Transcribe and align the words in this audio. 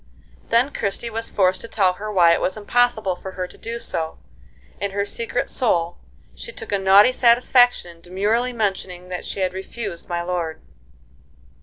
Then 0.49 0.71
Christie 0.73 1.11
was 1.11 1.29
forced 1.29 1.61
to 1.61 1.67
tell 1.67 1.93
her 1.93 2.11
why 2.11 2.33
it 2.33 2.41
was 2.41 2.57
impossible 2.57 3.15
for 3.17 3.33
her 3.33 3.47
to 3.47 3.55
do 3.55 3.77
so; 3.77 4.17
and, 4.81 4.91
in 4.91 4.97
her 4.97 5.05
secret 5.05 5.47
soul, 5.47 5.99
she 6.33 6.51
took 6.51 6.71
a 6.71 6.79
naughty 6.79 7.11
satisfaction 7.11 7.97
in 7.97 8.01
demurely 8.01 8.51
mentioning 8.51 9.09
that 9.09 9.25
she 9.25 9.41
had 9.41 9.53
refused 9.53 10.09
my 10.09 10.23
lord. 10.23 10.59